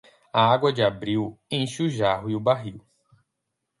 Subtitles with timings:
[0.33, 2.83] A água de abril enche o jarro e o barril.